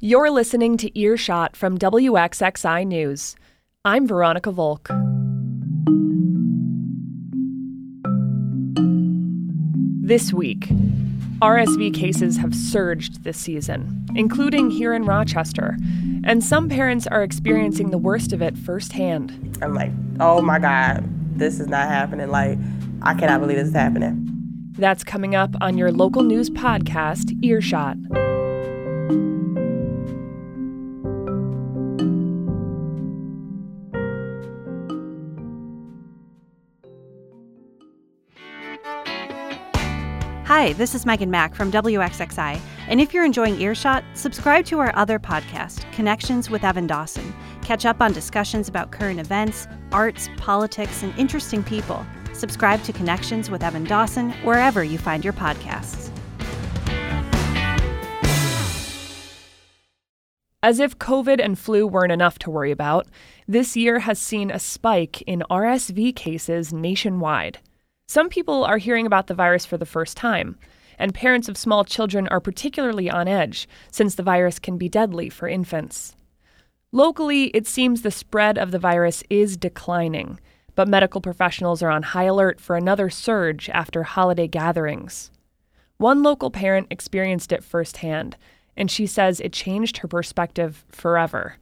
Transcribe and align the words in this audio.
You're 0.00 0.30
listening 0.30 0.76
to 0.76 0.96
Earshot 0.96 1.56
from 1.56 1.76
WXXI 1.76 2.86
News. 2.86 3.34
I'm 3.84 4.06
Veronica 4.06 4.52
Volk. 4.52 4.88
This 10.00 10.32
week, 10.32 10.68
RSV 11.40 11.92
cases 11.92 12.36
have 12.36 12.54
surged 12.54 13.24
this 13.24 13.38
season, 13.38 14.06
including 14.14 14.70
here 14.70 14.94
in 14.94 15.04
Rochester, 15.04 15.76
and 16.22 16.44
some 16.44 16.68
parents 16.68 17.08
are 17.08 17.24
experiencing 17.24 17.90
the 17.90 17.98
worst 17.98 18.32
of 18.32 18.40
it 18.40 18.56
firsthand. 18.56 19.58
I'm 19.60 19.74
like, 19.74 19.90
oh 20.20 20.40
my 20.40 20.60
God, 20.60 21.02
this 21.36 21.58
is 21.58 21.66
not 21.66 21.88
happening. 21.88 22.28
Like, 22.30 22.56
I 23.02 23.14
cannot 23.14 23.40
believe 23.40 23.56
this 23.56 23.66
is 23.66 23.74
happening. 23.74 24.26
That's 24.78 25.02
coming 25.02 25.34
up 25.34 25.56
on 25.60 25.76
your 25.76 25.90
local 25.90 26.22
news 26.22 26.50
podcast, 26.50 27.36
Earshot. 27.42 27.96
Hi, 40.48 40.72
this 40.72 40.94
is 40.94 41.04
Megan 41.04 41.30
Mack 41.30 41.54
from 41.54 41.70
WXXI. 41.70 42.58
And 42.88 43.02
if 43.02 43.12
you're 43.12 43.26
enjoying 43.26 43.60
Earshot, 43.60 44.02
subscribe 44.14 44.64
to 44.64 44.78
our 44.78 44.96
other 44.96 45.18
podcast, 45.18 45.84
Connections 45.92 46.48
with 46.48 46.64
Evan 46.64 46.86
Dawson. 46.86 47.34
Catch 47.60 47.84
up 47.84 48.00
on 48.00 48.14
discussions 48.14 48.66
about 48.66 48.90
current 48.90 49.20
events, 49.20 49.68
arts, 49.92 50.30
politics, 50.38 51.02
and 51.02 51.12
interesting 51.18 51.62
people. 51.62 52.02
Subscribe 52.32 52.82
to 52.84 52.94
Connections 52.94 53.50
with 53.50 53.62
Evan 53.62 53.84
Dawson 53.84 54.30
wherever 54.42 54.82
you 54.82 54.96
find 54.96 55.22
your 55.22 55.34
podcasts. 55.34 56.10
As 60.62 60.80
if 60.80 60.98
COVID 60.98 61.44
and 61.44 61.58
flu 61.58 61.86
weren't 61.86 62.10
enough 62.10 62.38
to 62.38 62.50
worry 62.50 62.70
about, 62.70 63.06
this 63.46 63.76
year 63.76 63.98
has 63.98 64.18
seen 64.18 64.50
a 64.50 64.58
spike 64.58 65.20
in 65.26 65.42
RSV 65.50 66.16
cases 66.16 66.72
nationwide. 66.72 67.58
Some 68.10 68.30
people 68.30 68.64
are 68.64 68.78
hearing 68.78 69.04
about 69.04 69.26
the 69.26 69.34
virus 69.34 69.66
for 69.66 69.76
the 69.76 69.84
first 69.84 70.16
time, 70.16 70.56
and 70.98 71.12
parents 71.12 71.46
of 71.46 71.58
small 71.58 71.84
children 71.84 72.26
are 72.28 72.40
particularly 72.40 73.10
on 73.10 73.28
edge 73.28 73.68
since 73.92 74.14
the 74.14 74.22
virus 74.22 74.58
can 74.58 74.78
be 74.78 74.88
deadly 74.88 75.28
for 75.28 75.46
infants. 75.46 76.16
Locally, 76.90 77.48
it 77.48 77.66
seems 77.66 78.00
the 78.00 78.10
spread 78.10 78.56
of 78.56 78.70
the 78.70 78.78
virus 78.78 79.22
is 79.28 79.58
declining, 79.58 80.40
but 80.74 80.88
medical 80.88 81.20
professionals 81.20 81.82
are 81.82 81.90
on 81.90 82.02
high 82.02 82.24
alert 82.24 82.60
for 82.60 82.76
another 82.76 83.10
surge 83.10 83.68
after 83.74 84.04
holiday 84.04 84.48
gatherings. 84.48 85.30
One 85.98 86.22
local 86.22 86.50
parent 86.50 86.86
experienced 86.90 87.52
it 87.52 87.62
firsthand, 87.62 88.38
and 88.74 88.90
she 88.90 89.06
says 89.06 89.38
it 89.38 89.52
changed 89.52 89.98
her 89.98 90.08
perspective 90.08 90.86
forever. 90.88 91.56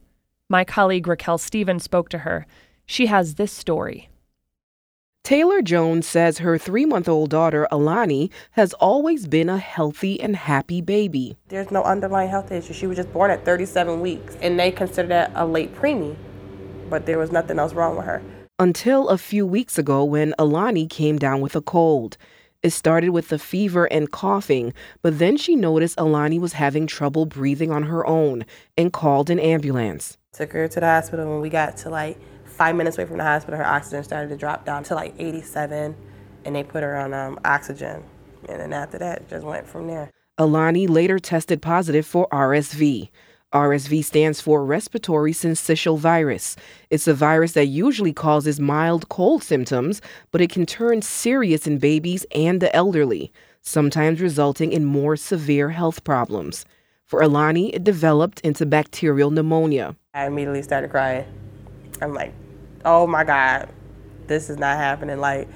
My 0.49 0.63
colleague 0.63 1.07
Racquel 1.07 1.41
Stevens 1.41 1.83
spoke 1.83 2.07
to 2.09 2.19
her. 2.19 2.47
She 2.85 3.07
has 3.07 3.35
this 3.35 3.51
story. 3.51 4.07
Taylor 5.27 5.61
Jones 5.61 6.07
says 6.07 6.37
her 6.37 6.57
three 6.57 6.85
month 6.85 7.09
old 7.09 7.31
daughter, 7.31 7.67
Alani, 7.69 8.31
has 8.51 8.71
always 8.75 9.27
been 9.27 9.49
a 9.49 9.57
healthy 9.57 10.21
and 10.21 10.37
happy 10.37 10.79
baby. 10.79 11.35
There's 11.49 11.69
no 11.69 11.83
underlying 11.83 12.29
health 12.29 12.49
issue. 12.49 12.71
She 12.71 12.87
was 12.87 12.95
just 12.95 13.11
born 13.11 13.29
at 13.29 13.43
37 13.43 13.99
weeks, 13.99 14.37
and 14.41 14.57
they 14.57 14.71
consider 14.71 15.09
that 15.09 15.33
a 15.35 15.45
late 15.45 15.75
preemie, 15.75 16.15
but 16.89 17.05
there 17.05 17.17
was 17.17 17.29
nothing 17.29 17.59
else 17.59 17.73
wrong 17.73 17.97
with 17.97 18.05
her. 18.05 18.21
Until 18.57 19.09
a 19.09 19.17
few 19.17 19.45
weeks 19.45 19.77
ago 19.77 20.01
when 20.05 20.33
Alani 20.39 20.87
came 20.87 21.19
down 21.19 21.41
with 21.41 21.57
a 21.57 21.61
cold. 21.61 22.15
It 22.63 22.69
started 22.69 23.09
with 23.09 23.29
a 23.33 23.37
fever 23.37 23.83
and 23.91 24.09
coughing, 24.09 24.73
but 25.01 25.19
then 25.19 25.35
she 25.35 25.57
noticed 25.57 25.99
Alani 25.99 26.39
was 26.39 26.53
having 26.53 26.87
trouble 26.87 27.25
breathing 27.25 27.69
on 27.69 27.83
her 27.83 28.07
own 28.07 28.45
and 28.77 28.93
called 28.93 29.29
an 29.29 29.39
ambulance. 29.39 30.17
Took 30.31 30.53
her 30.53 30.69
to 30.69 30.79
the 30.79 30.85
hospital 30.85 31.29
when 31.29 31.41
we 31.41 31.49
got 31.49 31.75
to 31.77 31.89
like 31.89 32.17
five 32.57 32.75
minutes 32.75 32.97
away 32.97 33.07
from 33.07 33.17
the 33.17 33.23
hospital, 33.23 33.57
her 33.57 33.65
oxygen 33.65 34.03
started 34.03 34.29
to 34.29 34.35
drop 34.35 34.65
down 34.65 34.83
to 34.85 34.95
like 34.95 35.13
87, 35.19 35.95
and 36.43 36.55
they 36.55 36.63
put 36.63 36.83
her 36.83 36.97
on 36.97 37.13
um, 37.13 37.39
oxygen. 37.45 38.03
And 38.49 38.59
then 38.59 38.73
after 38.73 38.97
that, 38.97 39.29
just 39.29 39.45
went 39.45 39.67
from 39.67 39.87
there. 39.87 40.11
Alani 40.37 40.87
later 40.87 41.19
tested 41.19 41.61
positive 41.61 42.05
for 42.05 42.27
RSV. 42.31 43.09
RSV 43.53 44.03
stands 44.03 44.41
for 44.41 44.65
respiratory 44.65 45.31
syncytial 45.31 45.97
virus. 45.97 46.55
It's 46.89 47.07
a 47.07 47.13
virus 47.13 47.53
that 47.53 47.67
usually 47.67 48.11
causes 48.11 48.59
mild 48.59 49.07
cold 49.09 49.41
symptoms, 49.41 50.01
but 50.31 50.41
it 50.41 50.49
can 50.49 50.65
turn 50.65 51.01
serious 51.01 51.65
in 51.65 51.77
babies 51.77 52.25
and 52.35 52.61
the 52.61 52.75
elderly, 52.75 53.31
sometimes 53.61 54.19
resulting 54.19 54.73
in 54.73 54.83
more 54.83 55.15
severe 55.15 55.69
health 55.69 56.03
problems. 56.03 56.65
For 57.05 57.21
Alani, 57.21 57.73
it 57.73 57.85
developed 57.85 58.41
into 58.41 58.65
bacterial 58.65 59.31
pneumonia. 59.31 59.95
I 60.13 60.25
immediately 60.25 60.61
started 60.61 60.91
crying. 60.91 61.25
I'm 62.01 62.13
like, 62.13 62.33
oh 62.87 63.05
my 63.05 63.23
God, 63.23 63.69
this 64.27 64.49
is 64.49 64.57
not 64.57 64.77
happening. 64.77 65.19
Like, 65.19 65.47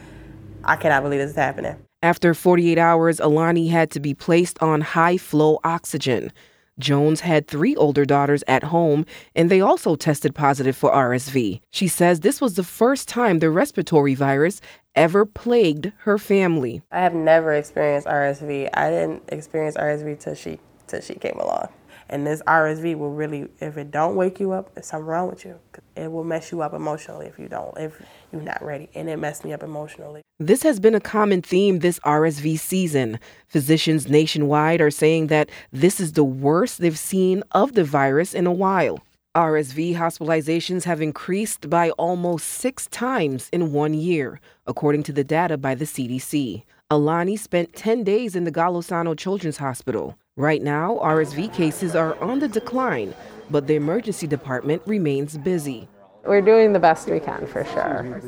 I 0.64 0.76
cannot 0.76 1.02
believe 1.02 1.20
this 1.20 1.32
is 1.32 1.36
happening. 1.36 1.78
After 2.04 2.34
48 2.34 2.78
hours, 2.78 3.20
Alani 3.20 3.70
had 3.70 3.90
to 3.92 4.00
be 4.00 4.14
placed 4.14 4.62
on 4.62 4.82
high 4.82 5.18
flow 5.18 5.60
oxygen. 5.64 6.32
Jones 6.78 7.22
had 7.22 7.48
three 7.48 7.76
older 7.76 8.06
daughters 8.06 8.44
at 8.48 8.64
home, 8.64 9.06
and 9.36 9.50
they 9.50 9.62
also 9.62 9.96
tested 9.96 10.34
positive 10.34 10.76
for 10.76 10.92
RSV. 10.92 11.62
She 11.70 11.88
says 11.88 12.20
this 12.20 12.42
was 12.42 12.56
the 12.56 12.64
first 12.64 13.08
time 13.08 13.40
the 13.40 13.50
respiratory 13.50 14.16
virus 14.16 14.62
ever 14.96 15.26
plagued 15.26 15.92
her 16.00 16.18
family. 16.18 16.82
I 16.92 17.02
have 17.02 17.14
never 17.14 17.54
experienced 17.54 18.08
RSV. 18.08 18.70
I 18.74 18.90
didn't 18.90 19.24
experience 19.30 19.78
RSV 19.78 20.20
till 20.20 20.36
she 20.36 20.60
till 20.88 21.02
she 21.02 21.16
came 21.16 21.40
along. 21.40 21.70
And 22.10 22.28
this 22.28 22.42
RSV 22.46 22.98
will 22.98 23.14
really, 23.14 23.48
if 23.60 23.78
it 23.78 23.90
don't 23.92 24.16
wake 24.16 24.40
you 24.40 24.52
up, 24.52 24.74
there's 24.74 24.88
something 24.88 25.06
wrong 25.06 25.30
with 25.30 25.46
you. 25.46 25.60
It 26.02 26.12
will 26.12 26.24
mess 26.24 26.52
you 26.52 26.64
up 26.64 26.74
emotionally 26.74 27.28
if 27.28 27.38
you 27.38 27.48
don't, 27.48 27.78
if 27.78 28.02
you're 28.32 28.42
not 28.42 28.64
ready. 28.64 28.90
And 28.96 29.08
it 29.08 29.18
messed 29.18 29.46
me 29.46 29.54
up 29.54 29.62
emotionally. 29.62 30.24
This 30.40 30.64
has 30.64 30.80
been 30.80 30.96
a 30.96 31.00
common 31.00 31.44
theme 31.44 31.80
this 31.80 32.00
RSV 32.00 32.58
season. 32.58 33.20
Physicians 33.48 34.10
nationwide 34.10 34.82
are 34.82 34.90
saying 34.90 35.28
that 35.28 35.52
this 35.72 36.00
is 36.00 36.14
the 36.14 36.24
worst 36.24 36.80
they've 36.80 36.98
seen 36.98 37.44
of 37.52 37.74
the 37.74 37.84
virus 37.84 38.34
in 38.34 38.48
a 38.48 38.52
while. 38.52 39.00
RSV 39.36 39.96
hospitalizations 39.96 40.86
have 40.86 41.04
increased 41.04 41.70
by 41.70 41.92
almost 41.92 42.48
six 42.48 42.88
times 42.88 43.48
in 43.54 43.72
one 43.72 43.94
year, 43.94 44.42
according 44.66 45.04
to 45.04 45.14
the 45.14 45.24
data 45.24 45.56
by 45.56 45.76
the 45.76 45.86
CDC. 45.86 46.64
Alani 46.90 47.38
spent 47.38 47.76
10 47.76 48.04
days 48.04 48.36
in 48.36 48.44
the 48.44 48.52
Golisano 48.52 49.16
Children's 49.16 49.58
Hospital. 49.58 50.18
Right 50.42 50.64
now, 50.64 50.98
RSV 51.04 51.54
cases 51.54 51.96
are 51.96 52.20
on 52.20 52.40
the 52.40 52.48
decline, 52.48 53.14
but 53.52 53.68
the 53.68 53.76
emergency 53.76 54.26
department 54.26 54.82
remains 54.88 55.38
busy. 55.38 55.88
We're 56.26 56.42
doing 56.42 56.74
the 56.74 56.80
best 56.80 57.08
we 57.08 57.20
can 57.20 57.46
for 57.46 57.64
sure. 57.64 58.20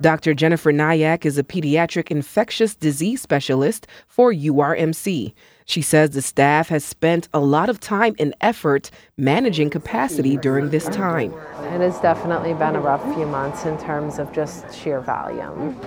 Dr. 0.00 0.32
Jennifer 0.32 0.72
Nayak 0.72 1.24
is 1.26 1.38
a 1.38 1.42
pediatric 1.42 2.12
infectious 2.12 2.76
disease 2.76 3.20
specialist 3.20 3.88
for 4.06 4.32
URMC. 4.32 5.34
She 5.64 5.82
says 5.82 6.10
the 6.10 6.22
staff 6.22 6.68
has 6.68 6.84
spent 6.84 7.28
a 7.34 7.40
lot 7.40 7.68
of 7.68 7.80
time 7.80 8.14
and 8.20 8.32
effort 8.40 8.88
managing 9.16 9.70
capacity 9.70 10.36
during 10.36 10.70
this 10.70 10.88
time. 10.90 11.34
It 11.64 11.80
has 11.80 11.98
definitely 11.98 12.54
been 12.54 12.76
a 12.76 12.80
rough 12.80 13.02
few 13.12 13.26
months 13.26 13.64
in 13.64 13.76
terms 13.76 14.20
of 14.20 14.32
just 14.32 14.72
sheer 14.72 15.00
volume 15.00 15.80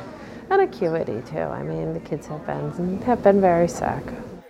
and 0.49 0.61
acuity 0.61 1.21
too. 1.21 1.39
I 1.39 1.63
mean, 1.63 1.93
the 1.93 2.01
kids 2.01 2.27
have 2.27 2.45
been 2.45 3.01
have 3.03 3.23
been 3.23 3.39
very 3.39 3.69
sick. 3.69 4.03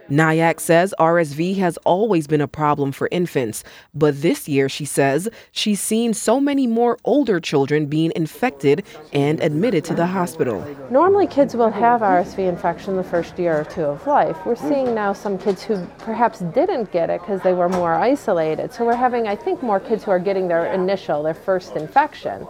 Nayak 0.10 0.60
says 0.60 0.94
RSV 1.00 1.58
has 1.58 1.78
always 1.78 2.28
been 2.28 2.42
a 2.42 2.48
problem 2.48 2.92
for 2.92 3.10
infants, 3.12 3.64
but 3.96 4.22
this 4.22 4.48
year, 4.48 4.70
she 4.70 4.86
says, 4.86 5.28
she's 5.52 5.82
seen 5.82 6.14
so 6.14 6.40
many 6.40 6.68
more 6.68 7.00
older 7.06 7.40
children 7.40 7.88
being 7.88 8.12
infected 8.16 8.86
and 9.14 9.42
admitted 9.42 9.84
to 9.86 9.96
the 9.96 10.06
hospital. 10.06 10.64
Normally, 10.92 11.26
kids 11.26 11.56
will 11.56 11.72
have 11.72 12.02
RSV 12.02 12.38
infection 12.38 12.96
the 12.98 13.04
first 13.04 13.40
year 13.40 13.62
or 13.62 13.64
two 13.64 13.82
of 13.82 14.06
life. 14.06 14.38
We're 14.46 14.56
seeing 14.56 14.94
now 14.94 15.12
some 15.12 15.40
kids 15.40 15.64
who 15.64 15.84
perhaps 15.98 16.40
didn't 16.40 16.92
get 16.92 17.10
it 17.10 17.22
because 17.22 17.42
they 17.42 17.54
were 17.54 17.70
more 17.70 17.96
isolated. 17.96 18.74
So 18.74 18.86
we're 18.86 18.96
having, 18.96 19.28
I 19.28 19.36
think, 19.36 19.64
more 19.64 19.80
kids 19.80 20.04
who 20.04 20.12
are 20.12 20.20
getting 20.20 20.48
their 20.48 20.72
initial, 20.72 21.24
their 21.24 21.34
first 21.34 21.76
infection, 21.76 22.46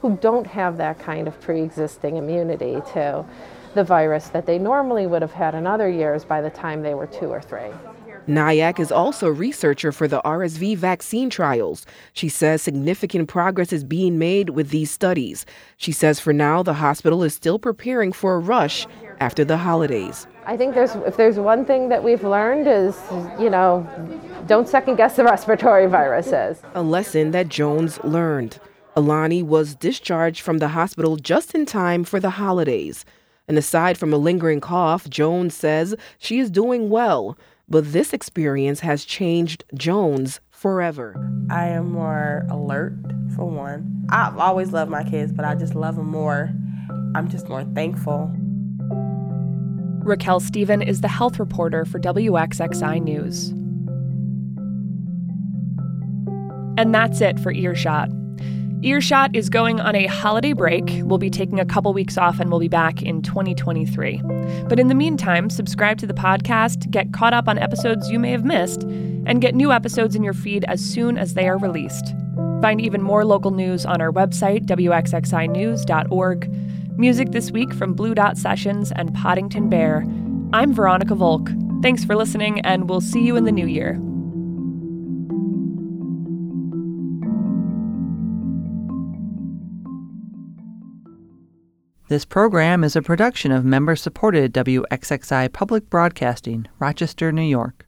who 0.00 0.16
don't 0.18 0.46
have 0.46 0.76
that 0.76 1.00
kind 1.00 1.26
of 1.26 1.40
pre 1.40 1.60
existing 1.60 2.16
immunity 2.16 2.80
to 2.92 3.24
the 3.74 3.84
virus 3.84 4.28
that 4.28 4.46
they 4.46 4.58
normally 4.58 5.06
would 5.06 5.22
have 5.22 5.32
had 5.32 5.54
in 5.54 5.66
other 5.66 5.88
years 5.88 6.24
by 6.24 6.40
the 6.40 6.50
time 6.50 6.82
they 6.82 6.94
were 6.94 7.06
two 7.06 7.26
or 7.26 7.40
three. 7.40 7.70
Nayak 8.28 8.78
is 8.78 8.92
also 8.92 9.28
a 9.28 9.32
researcher 9.32 9.92
for 9.92 10.06
the 10.06 10.20
RSV 10.24 10.76
vaccine 10.76 11.30
trials. 11.30 11.86
She 12.12 12.28
says 12.28 12.62
significant 12.62 13.28
progress 13.28 13.72
is 13.72 13.82
being 13.82 14.18
made 14.18 14.50
with 14.50 14.70
these 14.70 14.90
studies. 14.90 15.46
She 15.76 15.90
says 15.90 16.20
for 16.20 16.32
now, 16.32 16.62
the 16.62 16.74
hospital 16.74 17.22
is 17.22 17.34
still 17.34 17.58
preparing 17.58 18.12
for 18.12 18.34
a 18.34 18.38
rush 18.38 18.86
after 19.20 19.44
the 19.44 19.56
holidays. 19.56 20.26
I 20.46 20.56
think 20.56 20.74
there's 20.74 20.94
if 20.96 21.16
there's 21.16 21.38
one 21.38 21.64
thing 21.64 21.88
that 21.88 22.04
we've 22.04 22.24
learned 22.24 22.66
is, 22.68 22.96
you 23.38 23.50
know, 23.50 23.86
don't 24.46 24.68
second 24.68 24.96
guess 24.96 25.16
the 25.16 25.24
respiratory 25.34 25.86
viruses. 25.86 26.62
A 26.74 26.82
lesson 26.82 27.30
that 27.32 27.48
Jones 27.48 27.98
learned. 28.04 28.58
Alani 28.96 29.42
was 29.42 29.74
discharged 29.74 30.40
from 30.40 30.58
the 30.58 30.68
hospital 30.68 31.16
just 31.16 31.54
in 31.54 31.64
time 31.64 32.04
for 32.04 32.20
the 32.20 32.30
holidays. 32.30 33.04
And 33.50 33.58
aside 33.58 33.98
from 33.98 34.12
a 34.12 34.16
lingering 34.16 34.60
cough, 34.60 35.10
Jones 35.10 35.56
says 35.56 35.96
she 36.18 36.38
is 36.38 36.52
doing 36.52 36.88
well. 36.88 37.36
But 37.68 37.92
this 37.92 38.12
experience 38.12 38.78
has 38.78 39.04
changed 39.04 39.64
Jones 39.74 40.38
forever. 40.50 41.16
I 41.50 41.66
am 41.66 41.90
more 41.90 42.46
alert, 42.48 42.92
for 43.34 43.46
one. 43.46 44.06
I've 44.08 44.38
always 44.38 44.70
loved 44.72 44.92
my 44.92 45.02
kids, 45.02 45.32
but 45.32 45.44
I 45.44 45.56
just 45.56 45.74
love 45.74 45.96
them 45.96 46.12
more. 46.12 46.52
I'm 47.16 47.28
just 47.28 47.48
more 47.48 47.64
thankful. 47.74 48.32
Racquel 50.04 50.40
Stephen 50.40 50.80
is 50.80 51.00
the 51.00 51.08
health 51.08 51.40
reporter 51.40 51.84
for 51.84 51.98
WXXI 51.98 53.02
News. 53.02 53.48
And 56.78 56.94
that's 56.94 57.20
it 57.20 57.40
for 57.40 57.50
Earshot. 57.50 58.10
Earshot 58.82 59.36
is 59.36 59.50
going 59.50 59.78
on 59.78 59.94
a 59.94 60.06
holiday 60.06 60.54
break. 60.54 60.84
We'll 61.02 61.18
be 61.18 61.28
taking 61.28 61.60
a 61.60 61.66
couple 61.66 61.92
weeks 61.92 62.16
off 62.16 62.40
and 62.40 62.50
we'll 62.50 62.60
be 62.60 62.68
back 62.68 63.02
in 63.02 63.20
2023. 63.20 64.22
But 64.68 64.80
in 64.80 64.88
the 64.88 64.94
meantime, 64.94 65.50
subscribe 65.50 65.98
to 65.98 66.06
the 66.06 66.14
podcast, 66.14 66.90
get 66.90 67.12
caught 67.12 67.34
up 67.34 67.46
on 67.46 67.58
episodes 67.58 68.10
you 68.10 68.18
may 68.18 68.30
have 68.30 68.44
missed, 68.44 68.82
and 68.82 69.42
get 69.42 69.54
new 69.54 69.70
episodes 69.70 70.16
in 70.16 70.22
your 70.22 70.32
feed 70.32 70.64
as 70.64 70.80
soon 70.80 71.18
as 71.18 71.34
they 71.34 71.46
are 71.46 71.58
released. 71.58 72.14
Find 72.62 72.80
even 72.80 73.02
more 73.02 73.26
local 73.26 73.50
news 73.50 73.84
on 73.84 74.00
our 74.00 74.10
website, 74.10 74.64
wxxinews.org. 74.64 76.98
Music 76.98 77.32
this 77.32 77.50
week 77.50 77.74
from 77.74 77.92
Blue 77.92 78.14
Dot 78.14 78.38
Sessions 78.38 78.92
and 78.92 79.14
Poddington 79.14 79.68
Bear. 79.68 80.06
I'm 80.54 80.72
Veronica 80.72 81.14
Volk. 81.14 81.50
Thanks 81.82 82.04
for 82.04 82.16
listening, 82.16 82.60
and 82.60 82.88
we'll 82.88 83.02
see 83.02 83.22
you 83.22 83.36
in 83.36 83.44
the 83.44 83.52
new 83.52 83.66
year. 83.66 84.00
This 92.10 92.24
program 92.24 92.82
is 92.82 92.96
a 92.96 93.02
production 93.02 93.52
of 93.52 93.64
member 93.64 93.94
supported 93.94 94.52
WXXI 94.52 95.52
Public 95.52 95.88
Broadcasting, 95.88 96.66
Rochester, 96.80 97.30
New 97.30 97.42
York. 97.42 97.86